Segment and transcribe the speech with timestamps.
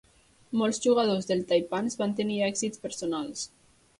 [0.61, 3.45] Molts jugadors del Taipans van tenir èxits personals.